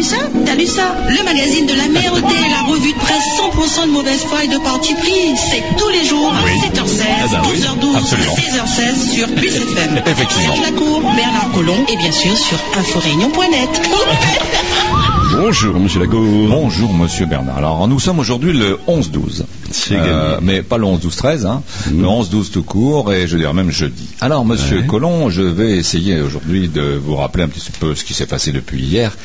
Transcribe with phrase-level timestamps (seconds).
[0.00, 0.16] vu ça?
[0.46, 0.96] T'as lu ça?
[1.08, 4.58] Le magazine de la merde, la revue de presse 100% de mauvaise foi et de
[4.58, 5.36] parti pris.
[5.36, 8.34] C'est tous les jours à 7h16, Ah bah oui, 12h12, absolument.
[8.34, 10.02] 16h16 sur Plus FM.
[10.06, 10.54] Effectivement.
[10.54, 13.80] Serge Lacour, Bernard Collomb et bien sûr sur inforéunion.net.
[15.32, 16.46] Bonjour, monsieur Lago.
[16.48, 17.58] Bonjour Monsieur Bernard.
[17.58, 19.44] Alors nous sommes aujourd'hui le 11-12.
[19.70, 21.62] C'est Euh, mais pas le 11-12-13, hein.
[21.90, 22.02] Mhm.
[22.02, 24.08] le 11-12 tout court et je dire même jeudi.
[24.20, 24.86] Alors Monsieur Ouais.
[24.86, 28.50] Collomb, je vais essayer aujourd'hui de vous rappeler un petit peu ce qui s'est passé
[28.50, 29.16] depuis hier.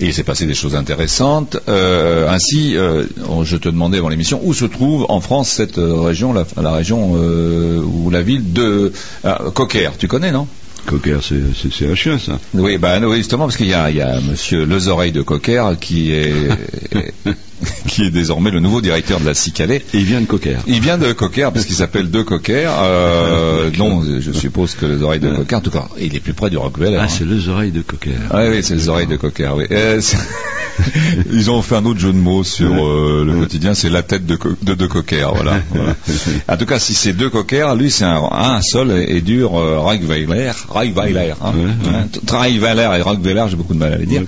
[0.00, 1.56] Et il s'est passé des choses intéressantes.
[1.68, 3.04] Euh, ainsi, euh,
[3.44, 6.72] je te demandais avant l'émission où se trouve en France cette euh, région, la, la
[6.72, 8.92] région euh, ou la ville de
[9.54, 9.90] Coquer.
[9.98, 10.46] Tu connais, non?
[10.84, 12.38] Cocker, c'est un chien, ça.
[12.54, 15.22] Oui, bah, oui, justement, parce qu'il y a, il y a Monsieur Les Oreilles de
[15.22, 16.32] Cocker qui est,
[17.88, 19.82] qui est désormais le nouveau directeur de la Cicalais.
[19.94, 20.58] Et il vient de Cocker.
[20.66, 22.70] Il vient de Cocker parce qu'il s'appelle De Cocker.
[22.70, 25.30] Euh, non, je suppose que les oreilles de.
[25.30, 26.98] Cocker, en tout cas, il est plus près du Rockefeller.
[27.00, 27.08] Ah, hein.
[27.08, 28.12] c'est les oreilles de Cocker.
[28.30, 29.64] Ah oui, c'est les oreilles de Cocker, oui.
[29.70, 30.00] Euh,
[31.32, 34.26] Ils ont fait un autre jeu de mots sur euh, le quotidien, c'est la tête
[34.26, 35.94] de, co- de, de Cocker, voilà, voilà.
[36.48, 39.56] En tout cas, si c'est deux Cocker, lui c'est un, un seul et, et dur
[39.56, 41.52] euh, Reichweiler, Reichweiler, hein.
[41.86, 44.22] Hein, Reichweiler et Reichweiler, j'ai beaucoup de mal à les dire.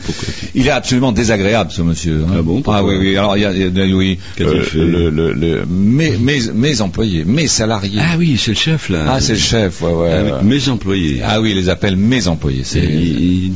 [0.54, 2.24] Il est absolument désagréable, ce monsieur.
[2.28, 2.34] hein.
[2.38, 3.16] Ah bon, Ah oui, oui.
[3.16, 6.40] Alors il y a, il y a- oui, euh, fait le, le, le- mes, mes,
[6.54, 8.00] mes employés, mes salariés.
[8.02, 9.04] Ah oui, c'est le chef, là.
[9.08, 10.10] Ah, c'est le chef, ouais, ouais.
[10.38, 10.42] Ah.
[10.42, 11.20] Mes employés.
[11.24, 12.62] Ah oui, il les appelle mes employés.
[12.64, 12.80] C'est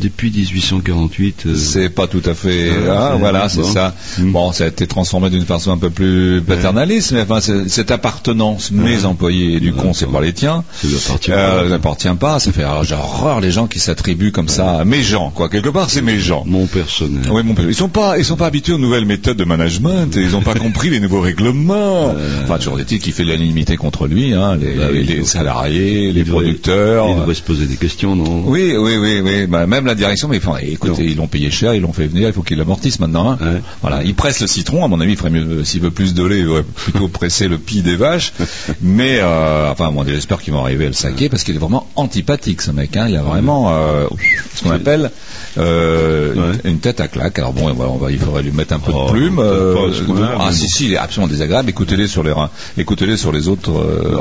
[0.00, 1.44] depuis 1848.
[1.46, 2.70] euh, c'est pas tout à fait.
[2.89, 3.73] Ah, voilà, c'est bon.
[3.73, 3.95] ça.
[4.19, 4.33] Mm.
[4.33, 8.70] Bon, ça a été transformé d'une façon un peu plus paternaliste, mais enfin, cette appartenance,
[8.70, 10.64] mes employés, et du con, c'est pas les tiens.
[10.81, 11.69] Ça lui appartient Euh, pas.
[11.69, 12.39] n'appartient pas.
[12.39, 15.48] Ça fait j'ai horreur les gens qui s'attribuent comme ça, mes gens, quoi.
[15.48, 16.45] Quelque part, c'est mes gens.
[16.47, 17.23] Mon personnel.
[17.31, 17.64] Oui, mon père.
[17.69, 20.17] Ils sont pas, ils sont pas habitués aux nouvelles méthodes de management.
[20.17, 22.14] Et ils ont pas compris les nouveaux règlements.
[22.45, 26.12] Enfin, toujours des titres qui fait l'unanimité contre lui, hein, les, Bah oui, les salariés,
[26.12, 27.06] les producteurs.
[27.11, 28.42] Il devrait se poser des questions, non?
[28.47, 29.47] Oui, oui, oui, oui.
[29.47, 31.08] Bah, même la direction, mais enfin, écoutez, Non.
[31.11, 32.61] ils l'ont payé cher, ils l'ont fait venir, il faut qu'ils
[33.00, 33.32] maintenant.
[33.32, 33.38] hein.
[33.40, 33.60] Ouais.
[33.82, 34.84] Voilà, il presse le citron.
[34.84, 37.48] À mon avis, il ferait mieux euh, s'il veut plus de lait, il plutôt presser
[37.48, 38.32] le pis des vaches.
[38.80, 41.89] Mais euh, enfin, bon, j'espère qu'ils vont arriver à le saquer parce qu'il est vraiment
[41.96, 42.96] antipathique, ce mec.
[42.96, 43.06] Hein.
[43.08, 44.06] Il a vraiment euh,
[44.55, 45.11] ce qu'on appelle
[45.58, 47.39] euh, une, une tête à claque.
[47.39, 49.36] Alors bon, on va, il faudrait lui mettre un peu Oh, de plume.
[49.36, 51.68] ce point-là, ah si, si, il est absolument désagréable.
[51.70, 52.33] Écoutez-les sur les,
[52.78, 53.72] écoutez-les sur les autres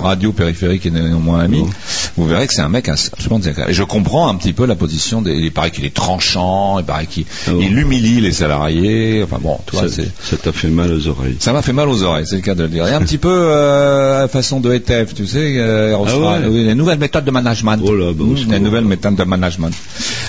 [0.01, 1.63] radios périphériques et néanmoins amis.
[2.17, 3.71] Vous verrez que c'est un mec absolument désagréable.
[3.71, 5.21] Et je comprends un petit peu la position.
[5.21, 9.21] Des, il paraît qu'il est tranchant, il paraît qu'il Ah il humilie les salariés.
[9.23, 10.11] Enfin bon, tu vois, Ça c'est.
[10.21, 11.37] ça t'a fait mal aux oreilles.
[11.39, 12.87] Ça m'a fait mal aux oreilles, c'est le cas de le dire.
[12.87, 16.49] Et un petit peu euh, façon de ETF, tu sais, euh, Ah ouais.
[16.49, 17.77] les nouvelles méthodes de management.
[17.83, 19.71] Oh là, bah, Mmh, au les nouvelles méthodes de management.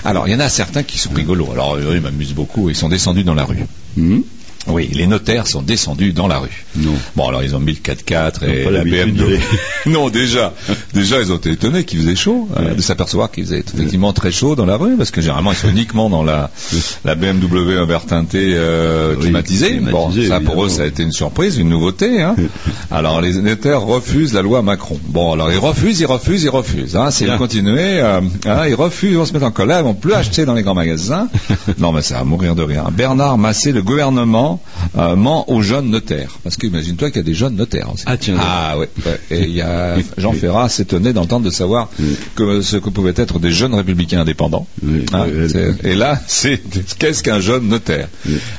[0.04, 1.48] Alors, il y en a certains qui sont rigolos.
[1.53, 2.69] Alors, eux, ils m'amusent beaucoup.
[2.69, 3.65] Ils sont descendus dans la rue.
[3.97, 4.21] Hmm
[4.66, 6.65] Oui, les notaires sont descendus dans la rue.
[6.76, 6.93] Non.
[7.16, 9.12] Bon, alors ils ont mis le 4x4 et la BMW.
[9.12, 9.38] de
[9.87, 10.53] non, déjà,
[10.93, 14.31] déjà ils ont été étonnés qu'il faisait chaud, euh, de s'apercevoir qu'il faisait effectivement très
[14.31, 16.50] chaud dans la rue, parce que généralement ils sont uniquement dans la,
[17.06, 19.81] la BMW un verre teinté euh, Oui, climatisée.
[19.81, 22.21] Bon, ça pour eux ça a été une surprise, une nouveauté.
[22.21, 22.37] Hein.
[22.91, 25.00] alors les notaires refusent la loi Macron.
[25.04, 26.97] Bon, alors ils refusent, ils refusent, ils refusent.
[26.97, 27.10] Hein.
[27.10, 28.00] C'est continuer.
[28.00, 30.54] Euh, hein, ils refusent, ils vont se mettre en colère, ils vont plus acheter dans
[30.54, 31.28] les grands magasins.
[31.78, 32.84] non, mais ça va mourir de rien.
[32.92, 34.50] Bernard Massé, le gouvernement
[34.97, 36.38] euh, ment aux jeunes notaires.
[36.43, 38.05] Parce que imagine-toi qu'il y a des jeunes notaires aussi.
[38.06, 38.37] Ah, tiens.
[38.41, 38.88] Ah ouais.
[39.06, 39.21] ouais.
[39.31, 41.88] Et il y a Jean Ferrat s'étonnait d'entendre de savoir
[42.34, 44.66] que ce que pouvaient être des jeunes républicains indépendants.
[44.83, 45.27] Oui, Hein,
[45.84, 46.60] et là, c'est
[46.99, 48.09] qu'est-ce qu'un jeune notaire?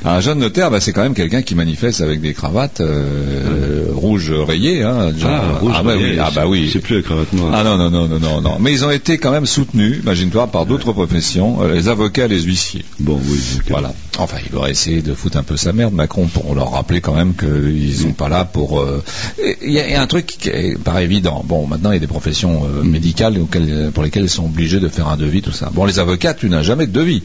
[0.04, 4.32] Un jeune notaire, bah, c'est quand même quelqu'un qui manifeste avec des cravates euh, rouges
[4.32, 4.82] rayées.
[4.82, 6.70] Hein, genre- Ah, rouge, bah rayé, oui, ah bah oui.
[6.72, 7.52] C'est plus la cravate noire.
[7.54, 8.56] Ah non, non, non, non, non, non.
[8.60, 12.42] Mais ils ont été quand même soutenus, imagine-toi, par d'autres professions, euh, les avocats, les
[12.42, 12.84] huissiers.
[13.00, 13.40] Bon, oui.
[13.70, 13.92] Voilà.
[14.18, 17.14] Enfin, il aurait essayé de foutre un peu sa merde, Macron, pour leur rappeler quand
[17.14, 18.78] même qu'ils sont pas là pour.
[18.80, 19.02] euh,
[19.64, 21.42] Il y, a un truc qui est- paraît évident.
[21.46, 24.80] Bon, maintenant, il y a des professions euh, médicales auxquelles- pour lesquelles ils sont obligés
[24.80, 25.70] de faire un devis, tout ça.
[25.72, 27.22] Bon, les avocats, tu n'as jamais de devis.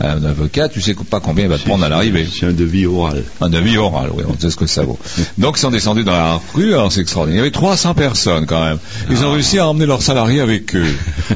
[0.00, 2.26] Un avocat, tu sais pas combien il va te prendre à l'arrivée.
[2.32, 3.24] C'est un devis oral.
[3.40, 4.98] Un devis oral, oui, on sait ce que ça vaut.
[5.38, 7.38] Donc ils sont descendus dans la rue, alors c'est extraordinaire.
[7.42, 8.78] Il y avait 300 personnes quand même.
[9.10, 10.86] Ils ont réussi à emmener leurs salariés avec eux.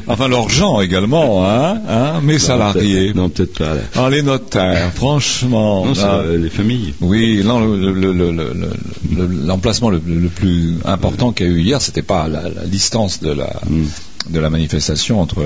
[0.07, 3.13] Enfin leurs gens également, hein, hein mes salariés.
[3.13, 3.73] Non, peut-être pas.
[3.95, 5.85] Ah, les notaires, franchement.
[5.85, 6.93] Non, ah, euh, les familles.
[7.01, 8.69] oui, non, le- le- le- le- le-
[9.15, 13.21] le- l'emplacement le, plus important qu'il y a eu hier, c'était pas la, la distance
[13.21, 13.83] de la Mm.
[14.31, 15.43] de la manifestation entre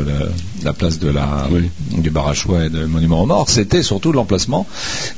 [0.63, 1.69] la place de la Oui.
[2.01, 4.65] du bar à choix et du monument aux morts, c'était surtout l'emplacement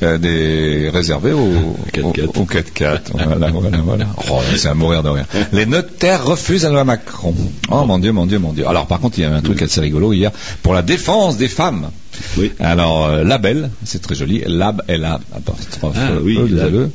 [0.01, 2.37] euh, des réservé au 4x4.
[2.37, 2.99] au, au 4x4.
[3.27, 4.07] Voilà, voilà, voilà.
[4.31, 5.25] Oh, c'est à mourir de rire.
[5.53, 7.35] Les notaires refusent la loi Macron.
[7.69, 8.67] Oh mon Dieu, mon Dieu, mon Dieu.
[8.67, 10.31] Alors par contre, il y avait un truc assez rigolo hier
[10.63, 11.91] pour la défense des femmes.
[12.37, 12.51] Oui.
[12.59, 16.37] Alors, euh, Label, c'est très joli, Lab, L-A, apostrophe, Ah oui,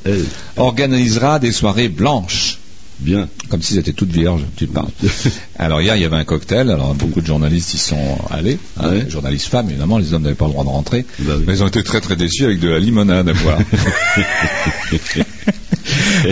[0.05, 0.25] elle.
[0.56, 2.58] organisera des soirées blanches.
[2.99, 3.28] Bien.
[3.50, 4.88] comme si c'était toutes vierges, tu te parles.
[5.58, 8.88] Alors hier, il y avait un cocktail, alors beaucoup de journalistes y sont allés, hein,
[8.88, 9.02] Ouais.
[9.05, 11.44] les journalistes femmes évidemment, les hommes n'avaient pas le droit de rentrer, Bah oui.
[11.46, 13.58] mais ils ont été très très déçus avec de la limonade à boire.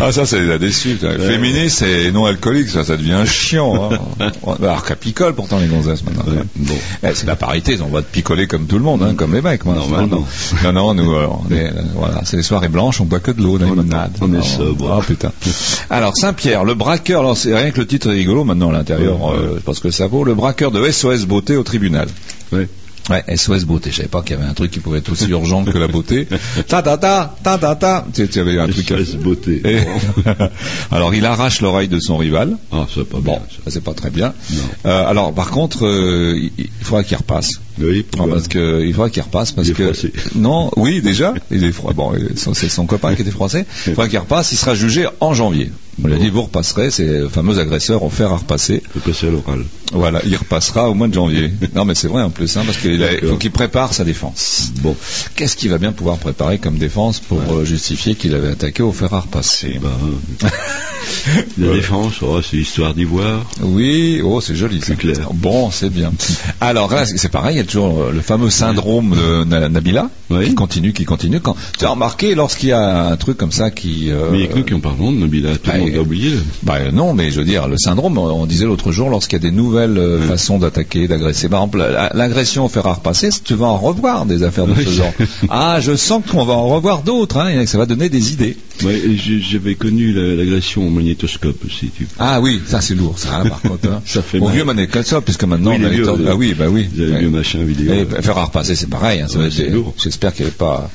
[0.00, 0.96] ah ça, ça les a déçus.
[0.96, 1.10] toi.
[1.18, 3.90] Féministe et non alcoolique, ça, ça devient chiant.
[4.20, 4.30] Hein.
[4.62, 6.24] Alors qu'à picole pourtant les gonzesses maintenant.
[6.32, 6.74] Ouais, bon.
[7.02, 9.14] Eh, c'est la parité, ils ont le droit de picoler comme tout le monde, hein,
[9.16, 9.64] comme les mecs.
[9.64, 10.24] Moi, Normalement.
[10.64, 13.30] Non, non, nous, euh, on est, euh, voilà, c'est les soirées blanches, on boit que
[13.30, 14.16] de l'eau, la On limonade.
[14.20, 14.90] on est sobre.
[14.92, 15.32] Ah putain.
[15.90, 19.32] Alors Saint-Pierre, le braqueur, alors c'est rien que le titre est rigolo maintenant à l'intérieur,
[19.32, 22.08] euh, je pense que ça vaut, le braqueur de SOS Beauté au tribunal.
[22.52, 22.68] Ouais.
[23.10, 25.26] Ouais, SOS Beauté, je savais pas qu'il y avait un truc qui pouvait être aussi
[25.28, 26.26] urgent que la beauté.
[26.68, 28.90] Ta ta ta, ta ta ta, tu tu avais un truc.
[28.92, 29.60] à- SOS beauté.
[29.66, 29.80] Et-
[30.90, 32.56] alors il arrache l'oreille de son rival.
[32.72, 33.40] Ah, ça pas Bon, bien.
[33.64, 34.32] ça c'est pas très bien.
[34.86, 37.60] Euh, alors par contre, euh, il, faudra qu'il repasse.
[37.78, 40.12] Oui, parce que il faudra qu'il repasse parce Il est que froissé.
[40.36, 41.92] non, oui déjà, il est froid.
[41.92, 42.12] Bon,
[42.54, 43.66] c'est son copain qui était français.
[43.86, 44.52] Il faudra qu'il repasse.
[44.52, 45.70] Il sera jugé en janvier.
[46.02, 46.90] On lui a dit vous repasserez.
[46.90, 48.82] C'est le fameux agresseur au fer à repasser.
[49.04, 49.64] Passer à l'oral.
[49.92, 51.52] Voilà, il repassera au mois de janvier.
[51.74, 54.72] non, mais c'est vrai en plus, hein, parce qu'il faut qu'il prépare sa défense.
[54.82, 54.96] Bon.
[55.36, 58.92] Qu'est-ce qu'il va bien pouvoir préparer comme défense pour euh, justifier qu'il avait attaqué au
[58.92, 59.78] fer à repasser?
[59.82, 59.90] Bah,
[60.42, 60.48] hein.
[61.58, 61.74] la Ouais.
[61.76, 63.44] défense, oh, c'est histoire d'ivoire.
[63.62, 64.78] Oui, oh, c'est joli.
[64.78, 65.28] Plus clair.
[65.32, 66.12] Bon, c'est bien.
[66.60, 70.10] Alors là, c'est pareil, il y a toujours euh, le fameux syndrome de Na- Nabila
[70.30, 70.48] Oui.
[70.48, 71.40] qui continue, qui continue.
[71.40, 74.10] Quand tu as remarqué lorsqu'il y a un truc comme ça qui.
[74.10, 75.52] euh, Mais il y a que nous qui en parlons de Nabila.
[75.56, 76.32] Tout bah, le monde a oublié.
[76.62, 79.50] bah, non, mais je veux dire, le syndrome, on disait l'autre jour, lorsqu'il y a
[79.50, 80.26] des nouvelles euh, Oui.
[80.28, 81.48] façons d'attaquer, d'agresser.
[81.48, 84.74] Par exemple, la- l'agression au fer à repasser, tu vas en revoir des affaires de
[84.74, 85.12] ce genre.
[85.50, 88.56] Ah, je sens qu'on va en revoir d'autres, hein, et ça va donner des idées.
[88.84, 89.00] Ouais,
[89.50, 91.90] J'avais connu la- l'agression au magnétoscope aussi.
[91.96, 92.06] Tu...
[92.18, 93.88] Ah oui, ça c'est lourd, ça, hein, par contre.
[93.88, 94.02] hein.
[94.04, 94.54] Ça fait Au mal.
[94.54, 96.88] vieux magnétoscope, puisque maintenant Oui, on a les vieux, Ah oui, bah oui.
[96.94, 97.22] Vous avez Ouais.
[97.30, 97.92] machin vidéo.
[97.92, 99.20] Et faire à repasser, c'est pareil.
[99.20, 99.94] hein, Ouais, être- c'est lourd.
[100.02, 100.90] J'espère qu'il n'y avait pas.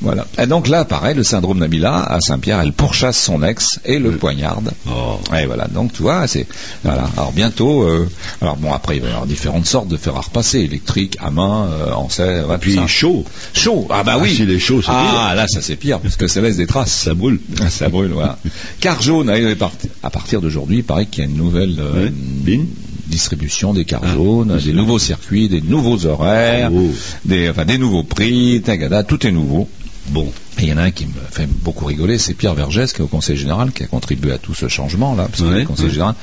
[0.00, 0.26] Voilà.
[0.42, 4.12] Et donc là, pareil, le syndrome Nabila à Saint-Pierre, elle pourchasse son ex et le
[4.30, 4.70] poignarde.
[4.88, 5.18] Oh.
[5.36, 5.66] Et voilà.
[5.68, 6.46] Donc tu vois, c'est
[6.84, 7.08] voilà.
[7.16, 7.82] Alors bientôt.
[7.82, 8.08] euh,
[8.40, 11.30] alors bon, après il va y avoir différentes sortes de fer à repasser, électrique, à
[11.30, 13.24] main, euh, en serre, voilà, tout Puis chaud.
[13.54, 13.86] Chaud.
[13.90, 14.34] Ah bah Ah, oui.
[14.34, 16.92] s'il est chaud, c'est Ah là, ça c'est pire parce que ça laisse des traces.
[16.92, 17.40] Ça brûle.
[17.70, 18.38] Ça brûle, voilà.
[18.80, 19.30] Car jaune,
[20.02, 22.08] à partir d'aujourd'hui, il paraît qu'il y a une nouvelle euh,
[22.46, 22.60] Ouais.
[23.06, 26.90] Distribution des cartes Ah, jaunes, des nouveaux circuits, des nouveaux horaires, Oh.
[27.24, 29.68] des, enfin, des nouveaux prix, tagada, tout est nouveau.
[30.08, 30.32] Bon.
[30.58, 33.00] Et il y en a un qui me fait beaucoup rigoler, c'est Pierre Vergès, qui
[33.00, 35.54] est au Conseil Général, qui a contribué à tout ce changement, là, parce qu'il est
[35.56, 35.90] Ouais, au Conseil.
[35.90, 36.14] Général.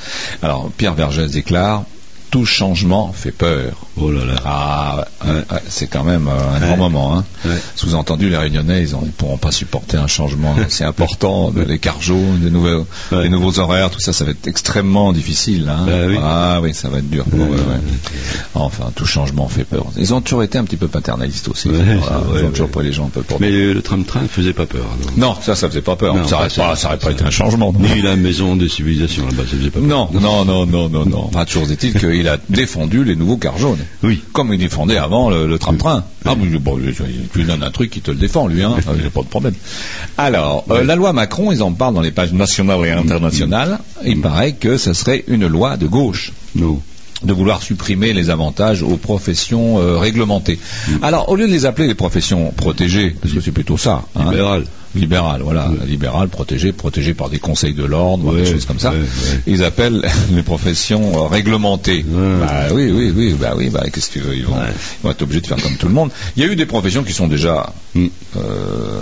[0.41, 1.83] Alors, Pierre Vergès déclare,
[2.29, 3.86] tout changement fait peur.
[3.99, 4.35] Oh là là.
[4.45, 4.95] Ah,
[5.25, 5.37] ouais, Ouais.
[5.51, 6.67] ouais, c'est quand même euh, un Ouais.
[6.67, 7.17] grand moment.
[7.17, 7.23] Hein.
[7.75, 12.39] Sous-entendu, les Réunionnais, ils ne pourront pas supporter un changement aussi important, les cartes jaunes,
[12.41, 13.23] des, nouvelles, Ouais.
[13.23, 15.67] des nouveaux horaires, tout ça, ça va être extrêmement difficile.
[15.69, 15.83] Hein.
[15.87, 16.17] Bah oui.
[16.21, 17.25] Ah oui, ça va être dur.
[18.55, 19.85] Enfin, tout changement fait peur.
[19.97, 21.69] Ils ont toujours été un petit peu paternalistes aussi.
[21.69, 23.39] Voilà, c'est ils ont toujours pris les gens un peu pour.
[23.39, 24.85] Mais le, tram-train ne faisait pas peur.
[25.15, 26.15] Non, Non, ça, ça faisait pas peur.
[26.15, 27.73] Non, ça n'aurait pas, ça, pas été un changement.
[27.73, 27.79] non.
[27.79, 29.87] Ni la maison des civilisations là-bas, ça faisait pas peur.
[29.87, 31.25] Non, non, non, non, non, non.
[31.27, 33.77] Enfin, toujours est-il qu'il a défendu les nouveaux cars jaunes.
[34.03, 34.21] Oui.
[34.33, 36.03] Comme il défendait avant le, le tram-train.
[36.25, 36.45] Ah, bon,
[37.33, 38.75] tu lui donnes un truc qui te le défend, lui, hein.
[38.87, 39.53] Ah, Il n'y a pas de problème.
[40.17, 43.79] Alors, euh, la loi Macron, ils en parlent dans les pages nationales et internationales.
[44.05, 46.79] Il paraît que ce serait une loi de gauche Non.
[47.23, 50.59] de vouloir supprimer les avantages aux professions euh, réglementées.
[51.01, 54.25] Alors, au lieu de les appeler les professions protégées, parce que c'est plutôt ça, hein,
[54.29, 54.63] Libéral.
[54.97, 58.93] Libéral, voilà, libéral, protégé, protégé par des conseils de l'ordre, des choses comme ça.
[59.45, 60.01] Ils appellent
[60.33, 62.05] les professions euh, réglementées.
[62.07, 65.11] Bah oui, oui, oui, bah oui, bah qu'est-ce que tu veux, ils vont, ils vont
[65.11, 66.09] être obligés de faire comme tout le monde.
[66.35, 68.07] Il y a eu des professions qui sont déjà Hmm.
[68.35, 69.01] euh,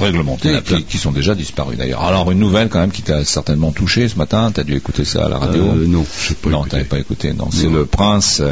[0.00, 0.78] réglementées, plein.
[0.78, 2.02] qui, qui sont déjà disparues d'ailleurs.
[2.02, 5.26] Alors une nouvelle quand même qui t'a certainement touché ce matin, t'as dû écouter ça
[5.26, 5.62] à la radio.
[5.62, 6.50] Euh, non, je pas.
[6.50, 7.32] non, t'avais pas écouté.
[7.34, 8.42] Non, c'est le prince.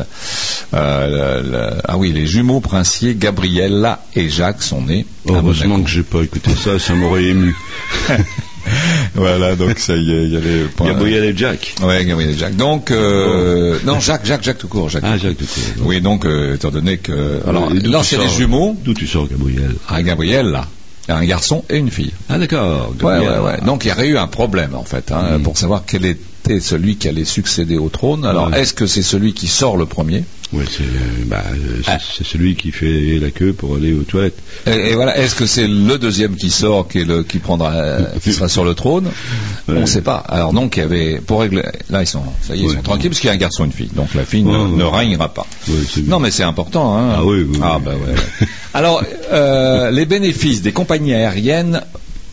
[0.75, 5.07] euh, le- le- ah oui, les jumeaux princiers Gabriella et Jacques sont nés.
[5.29, 5.85] à Heureusement Monaco.
[5.85, 7.55] que j'ai pas écouté ça, ça m'aurait ému.
[9.15, 10.89] voilà, donc ça y est, il y a les points.
[10.89, 11.75] Gabriel et Jack.
[11.83, 12.57] Ouais, Gabriel et Jacques.
[12.57, 14.89] Donc, euh, non, Jacques, Jacques, Jacques tout court.
[14.89, 15.05] Jacques.
[15.07, 15.63] Ah, Jacques de Cour.
[15.87, 17.41] Oui, donc, euh, étant donné que.
[17.49, 18.77] Alors, là, c'est les sors- jumeaux.
[18.85, 19.75] D'où tu sors, Gabriel?
[19.89, 20.67] Un Gabriel, là.
[21.11, 22.13] Un garçon et une fille.
[22.29, 22.91] Ah, d'accord.
[22.91, 23.41] Ouais, Gabriel.
[23.41, 23.61] ouais, ouais.
[23.65, 25.43] Donc, il y aurait eu un problème, en fait, hein, Mm.
[25.43, 28.27] pour savoir quel était celui qui allait succéder au trône.
[28.27, 28.61] Alors, Ouais.
[28.61, 30.25] est-ce que c'est celui qui sort le premier?
[30.51, 31.99] C'est euh, bah, euh, Ah.
[32.01, 34.39] c'est celui qui fait la queue pour aller aux toilettes.
[34.67, 37.99] et, et voilà, est-ce que c'est le deuxième qui sort, qui, est le, qui prendra,
[38.23, 39.11] qui sera sur le trône?
[39.69, 40.17] On ne sait pas.
[40.17, 42.83] Alors donc, il y avait, pour régler, là ils sont, ça y est, ils sont
[42.83, 43.91] tranquilles parce qu'il y a un garçon et une fille.
[43.95, 45.47] Donc la fille ne, Ouais, ne régnera pas.
[46.07, 46.97] Non, mais c'est important.
[46.97, 47.13] Hein.
[47.19, 47.83] Ah oui, oui, Ah oui.
[47.85, 48.47] bah ouais.
[48.73, 51.83] Alors, euh, les bénéfices des compagnies aériennes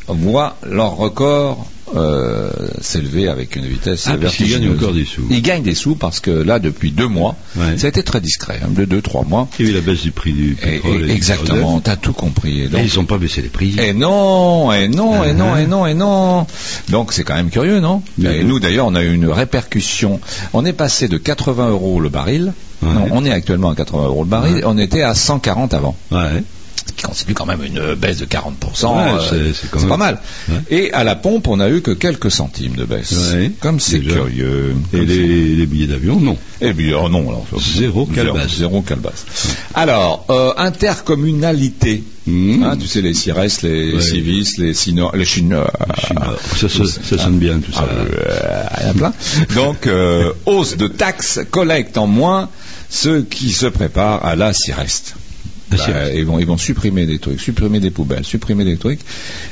[0.07, 1.65] voient leur record
[1.95, 2.49] euh,
[2.81, 4.77] s'élever avec une vitesse Ah, parce qu'il gagne vertigineuse.
[4.83, 5.23] encore des sous.
[5.29, 7.77] Il gagne des sous parce que là, depuis deux mois, Ouais.
[7.77, 9.47] ça a été très discret, hein, de deux, trois mois.
[9.59, 11.05] Il y a eu la baisse du prix du pétrole.
[11.07, 12.59] et- et exactement, t'as tout compris.
[12.59, 12.71] Et gaz.
[12.71, 13.75] donc- Et ils n'ont pas baissé les prix.
[13.79, 15.61] et non, et non, et non, Ah.
[15.61, 16.45] et non, et non.
[16.89, 18.01] Donc c'est quand même curieux, non?
[18.23, 20.19] Et nous d'ailleurs, on a eu une répercussion.
[20.53, 22.53] On est passé de 80 euros le baril.
[22.83, 22.93] Ouais.
[22.93, 24.55] Non, on est actuellement à 80 euros le baril.
[24.55, 24.61] Ouais.
[24.65, 25.95] On était à 140 avant.
[26.11, 26.43] Ouais.
[26.87, 28.95] Ce qui constitue quand même une baisse de 40%.
[28.95, 30.19] Ouais, euh, c'est- même- pas mal.
[30.49, 30.55] Ouais.
[30.69, 33.11] Et à la pompe, on a eu que quelques centimes de baisse.
[33.33, 33.51] Ouais.
[33.59, 34.75] Comme c'est curieux.
[34.93, 36.37] Et les, les billets d'avion, non.
[36.61, 38.57] eh bien, oh non, alors, Zéro calebasse.
[38.57, 39.25] Zéro calebasse.
[39.73, 42.03] Alors, euh, intercommunalité.
[42.27, 42.63] Mmh.
[42.63, 45.71] Hein, tu sais, les CIRES, les civis, les Sino, les Chinois.
[46.57, 47.85] Ça, ça, ça sonne bien tout ça.
[47.87, 49.13] Ah, euh, il y en a plein.
[49.55, 52.49] Donc, euh, hausse de taxes, collecte en moins,
[52.89, 55.15] ceux qui se préparent à la CIREST.
[55.77, 58.99] Bah, ils vont ils vont supprimer des trucs, supprimer des poubelles, supprimer des trucs.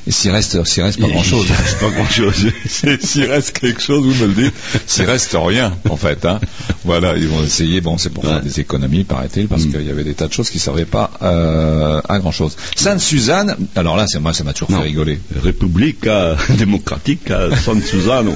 [0.07, 1.45] Et s'il reste s'il reste pas grand chose.
[1.49, 2.33] Il reste pas grand chose.
[3.01, 4.53] S'il reste quelque chose, vous me le dites.
[4.87, 6.25] S'il reste rien, en fait.
[6.25, 6.39] Hein.
[6.83, 7.81] Voilà, ils vont essayer.
[7.81, 8.31] Bon, c'est pour Ouais.
[8.31, 9.71] faire des économies, paraît-il, parce Mm.
[9.71, 12.55] qu'il y avait des tas de choses qui ne servaient pas euh, à grand chose.
[12.75, 13.55] Sainte-Suzanne.
[13.75, 14.77] Alors là, c'est moi, ça m'a toujours Non.
[14.79, 15.19] fait rigoler.
[15.43, 18.33] Repubblica Democratica San Susano.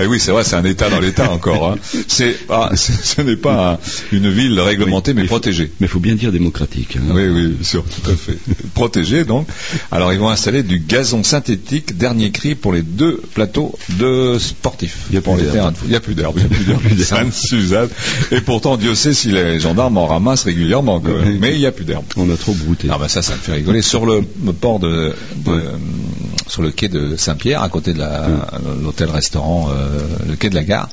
[0.00, 1.70] Eh oui, c'est vrai, c'est un État dans l'État encore.
[1.72, 1.76] Hein.
[2.08, 3.78] C'est, ah, ce n'est pas un-
[4.16, 5.70] une ville réglementée, mais faut- protégée.
[5.80, 6.75] Mais il faut bien dire démocratique.
[6.96, 7.00] Hein.
[7.14, 8.38] Oui, oui, sûr, tout à fait.
[8.74, 9.46] Protégé, donc.
[9.90, 15.06] Alors, ils vont installer du gazon synthétique, dernier cri pour les deux plateaux de sportifs.
[15.10, 15.74] Il n'y a plus d'herbe.
[15.84, 16.38] Il n'y a plus d'herbe.
[16.98, 17.88] Sainte-Suzanne.
[18.32, 21.02] Et pourtant, Dieu sait si les gendarmes en ramassent régulièrement.
[21.40, 22.04] Mais il n'y a plus d'herbe.
[22.16, 22.88] On a trop brouté.
[22.90, 23.82] Ah ben ça, ça me fait rigoler.
[23.82, 24.22] Sur le
[24.60, 25.12] port de,
[25.44, 25.62] de- Ouais.
[26.48, 28.26] Sur le quai de Saint-Pierre, à côté de la-
[28.82, 30.88] l'hôtel-restaurant, euh, le quai de la gare,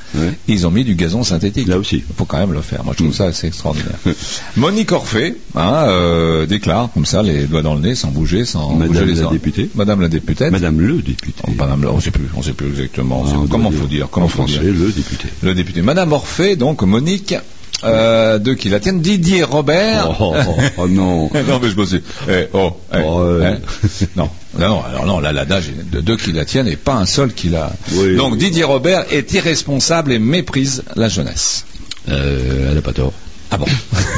[0.47, 1.67] ils ont mis du gazon synthétique.
[1.67, 1.97] Là aussi.
[2.09, 2.83] Il faut quand même le faire.
[2.83, 3.17] Moi, je trouve Mm.
[3.17, 3.97] ça assez extraordinaire.
[4.57, 8.71] Monique Orphée hein, euh, déclare comme ça, les doigts dans le nez, sans bouger, sans
[8.73, 9.69] Madame bouger les la députée.
[9.75, 10.49] Madame la députée.
[10.49, 11.41] Madame le député.
[11.47, 13.23] Oh, Madame on ne sait plus, on sait plus exactement.
[13.27, 15.27] Ah, comment faut dire Comment en faut français, dire le député.
[15.43, 15.81] Le député.
[15.81, 17.35] Madame Orphée, donc Monique.
[17.83, 20.15] Euh, deux qui la tiennent, Didier Robert.
[20.21, 21.23] Oh, oh, oh, non.
[21.47, 21.99] non, mais je me suis.
[22.29, 23.55] Eh, oh, eh, euh.
[23.83, 24.05] eh.
[24.15, 27.05] non, non, non, alors non, là, l'adage de deux qui la tiennent et pas un
[27.05, 27.71] seul qui la.
[27.93, 28.15] Oui.
[28.15, 31.65] Donc Didier Robert est irresponsable et méprise la jeunesse.
[32.09, 33.13] Euh, elle n'a pas tort.
[33.51, 33.65] Ah bon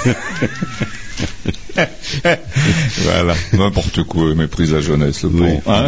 [3.04, 5.88] Voilà, n'importe quoi, il méprise la jeunesse, le Oui, pauvre, hein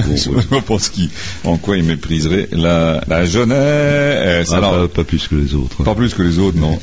[0.67, 1.09] bon, Je qui,
[1.43, 4.49] en quoi il mépriserait la, la jeunesse.
[4.51, 5.83] Ah, Alors, pas, pas plus que les autres.
[5.83, 6.77] pas plus que les autres, non.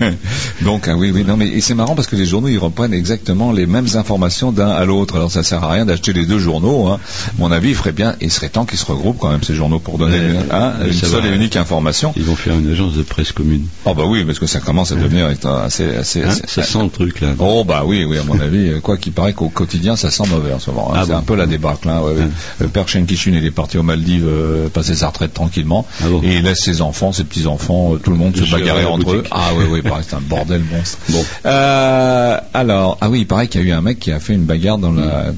[0.62, 3.52] Donc, ah oui, oui, non, mais c'est marrant parce que les journaux, ils reprennent exactement
[3.52, 5.16] les mêmes informations d'un à l'autre.
[5.16, 6.88] Alors, ça sert à rien d'acheter les deux journaux.
[6.88, 6.98] Hein.
[7.38, 9.78] Mon avis, il ferait bien, il serait temps qu'ils se regroupent quand même ces journaux
[9.78, 10.18] pour donner
[10.50, 11.28] hein, une ça seule va.
[11.28, 12.12] et unique information.
[12.16, 13.66] Ils vont faire une agence de presse commune.
[13.84, 16.82] Oh bah oui, parce que ça commence à devenir assez, assez, Hein, assez- ça sent
[16.82, 17.34] le truc là.
[17.38, 20.24] Oh bah oui, oui, à mon avis, euh, quoi qu'il paraît qu'au quotidien, ça sent
[20.30, 20.90] mauvais en ce moment.
[20.92, 20.98] hein.
[20.98, 21.88] Ah c'est bon un peu la débâcle.
[21.88, 22.22] Hein, ouais, ouais.
[22.22, 22.30] Hein.
[22.60, 26.20] Le père Shenkishun, il est parti aux Maldives euh, passer sa retraite tranquillement, Ah bon
[26.22, 29.24] et il laisse ses enfants, ses petits enfants, tout le monde se bagarrer entre eux.
[29.30, 30.98] Ah oui, oui, il paraît que c'est un bordel monstre.
[31.08, 31.24] Bon.
[31.46, 34.34] Euh, alors, ah oui, il paraît qu'il y a eu un mec qui a fait
[34.34, 35.32] une bagarre dans la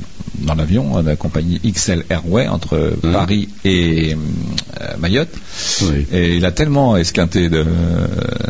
[0.45, 3.13] dans l'avion de la compagnie XL Airway entre Hein.
[3.13, 4.15] Paris et
[4.81, 5.35] euh, Mayotte.
[5.83, 6.07] Oui.
[6.13, 7.65] Et il a tellement esquinté de,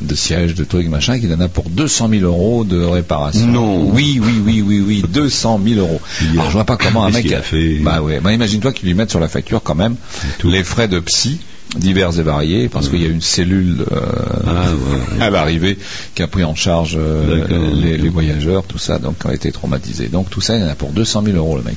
[0.00, 3.46] de sièges, de trucs, machin, qu'il en a pour 200 000 euros de réparation.
[3.46, 3.90] Non.
[3.92, 6.00] Oui, oui, oui, oui, oui, 200 000 euros.
[6.32, 7.30] Alors, je vois pas comment un mec.
[7.32, 8.20] a fait Bah ouais.
[8.20, 9.96] Bah, imagine-toi qu'il lui mette sur la facture quand même
[10.44, 11.40] les frais de psy
[11.76, 14.00] divers et variés, parce qu'il y a une cellule euh,
[14.46, 15.22] Ah, ouais.
[15.22, 15.78] à l'arrivée
[16.14, 19.50] qui a pris en charge euh, les, les voyageurs, tout ça, donc qui ont été
[19.52, 20.08] traumatisés.
[20.08, 21.76] Donc tout ça, il y en a pour 200 000 euros le mec.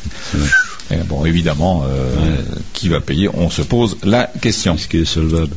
[0.92, 2.36] Et bon, évidemment, euh,
[2.74, 3.30] qui va payer?
[3.34, 4.75] On se pose la question.
[4.75, 5.54] Est-ce qu'il est solvable?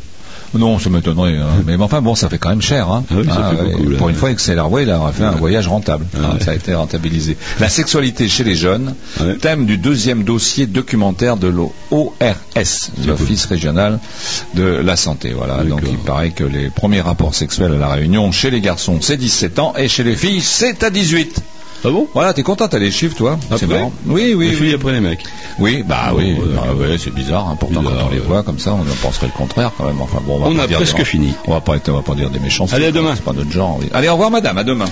[0.55, 1.37] Non, ça m'étonnerait.
[1.37, 1.47] hein.
[1.67, 2.91] Mais enfin, bon, ça fait quand même cher.
[2.91, 3.05] Hein.
[3.11, 3.99] Ah oui, ça fait beaucoup, là.
[3.99, 6.07] Pour une fois, Excel Airway, il a fait un voyage rentable.
[6.15, 6.39] Ah Hein.
[6.45, 7.37] Ça a été rentabilisé.
[7.61, 8.95] La sexualité chez les jeunes,
[9.41, 13.99] thème du deuxième dossier documentaire de l'ORS, l'Office régional
[14.55, 15.33] de la santé.
[15.37, 15.63] Voilà.
[15.65, 19.17] Donc, il paraît que les premiers rapports sexuels à la Réunion, chez les garçons, c'est
[19.17, 21.41] 17 ans, et chez les filles, c'est à 18.
[21.85, 23.93] Ah bon Voilà, t'es content, t'as les chiffres, toi C'est Après marrant.
[24.07, 24.57] Oui, oui, Les oui.
[24.57, 25.25] filles après les mecs.
[25.59, 27.49] Oui, bah oui, ouais, bah, ouais, c'est bizarre.
[27.49, 27.57] hein.
[27.59, 30.01] Pourtant, Bizarre, quand on les voit comme ça, on en penserait le contraire quand même.
[30.01, 31.33] Enfin bon, on, va On pas a dire presque des- fini.
[31.47, 32.67] On va pas, être- on va pas dire des méchants.
[32.73, 33.13] Allez, à demain.
[33.17, 33.79] C'est pas notre genre.
[33.81, 33.89] oui.
[33.95, 34.59] Allez, au revoir, madame.
[34.59, 34.85] À demain.